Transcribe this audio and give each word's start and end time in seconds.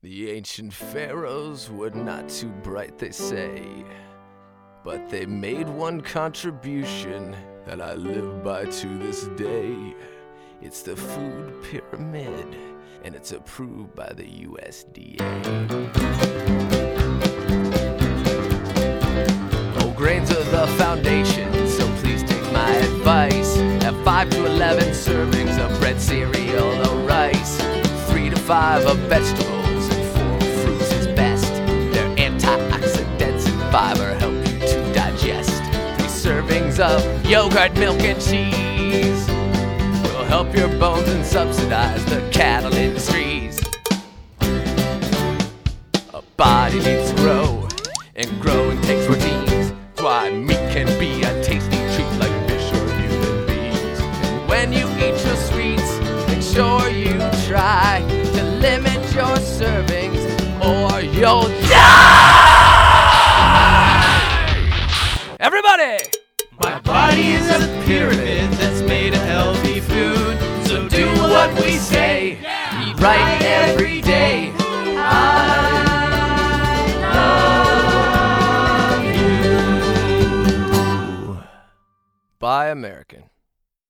The 0.00 0.30
ancient 0.30 0.72
pharaohs 0.72 1.68
were 1.68 1.90
not 1.90 2.28
too 2.28 2.50
bright, 2.62 2.98
they 2.98 3.10
say. 3.10 3.64
But 4.84 5.08
they 5.08 5.26
made 5.26 5.68
one 5.68 6.02
contribution 6.02 7.34
that 7.66 7.80
I 7.80 7.94
live 7.94 8.44
by 8.44 8.66
to 8.66 8.98
this 8.98 9.24
day. 9.36 9.96
It's 10.62 10.82
the 10.82 10.94
food 10.94 11.64
pyramid, 11.64 12.56
and 13.02 13.16
it's 13.16 13.32
approved 13.32 13.96
by 13.96 14.12
the 14.12 14.22
USDA. 14.22 15.18
Whole 19.80 19.94
grains 19.94 20.30
are 20.30 20.44
the 20.44 20.68
foundation, 20.78 21.52
so 21.66 21.88
please 21.96 22.22
take 22.22 22.52
my 22.52 22.70
advice. 22.70 23.56
Have 23.82 24.00
5 24.04 24.30
to 24.30 24.46
11 24.46 24.90
servings 24.90 25.58
of 25.58 25.76
bread, 25.80 26.00
cereal, 26.00 26.86
or 26.88 27.04
rice. 27.04 27.60
3 28.08 28.30
to 28.30 28.36
5 28.36 28.86
of 28.86 28.96
vegetables, 29.08 29.57
of 36.80 37.26
yogurt, 37.26 37.74
milk, 37.76 38.00
and 38.02 38.20
cheese 38.20 39.26
will 40.12 40.24
help 40.24 40.54
your 40.54 40.68
bones 40.78 41.08
and 41.08 41.24
subsidize 41.24 42.04
the 42.06 42.20
cattle 42.30 42.72
industries. 42.74 43.60
A 44.40 46.22
body 46.36 46.76
needs 46.76 47.10
to 47.10 47.16
grow, 47.16 47.68
and 48.14 48.40
growing 48.40 48.80
takes 48.82 49.06
routines. 49.06 49.72
Why 50.00 50.30
meat 50.30 50.56
can 50.70 50.86
be 51.00 51.22
a 51.22 51.42
tasty 51.42 51.78
treat 51.94 52.18
like 52.20 52.48
fish 52.48 52.72
or 52.72 52.86
human 53.00 53.46
beings. 53.46 54.00
And 54.00 54.48
when 54.48 54.72
you 54.72 54.86
eat 54.98 55.24
your 55.24 55.36
sweets, 55.36 55.98
make 56.28 56.42
sure 56.42 56.88
you 56.90 57.18
try 57.48 58.04
to 58.34 58.42
limit 58.60 59.02
your 59.14 59.36
servings, 59.38 60.22
or 60.64 61.00
you'll 61.00 61.48
die! 61.68 62.18
Everybody! 65.40 66.17
Pyramid 67.88 68.50
that's 68.60 68.82
made 68.82 69.14
of 69.14 69.20
healthy 69.22 69.80
food. 69.80 70.38
So 70.66 70.86
do 70.90 71.06
what 71.22 71.50
we 71.54 71.78
say. 71.78 72.32
Eat 72.32 73.00
right 73.00 73.40
every 73.40 74.02
day. 74.02 74.52
I 74.58 75.72
love 78.92 79.04
you. 81.32 81.40
Buy 82.38 82.68
American. 82.68 83.30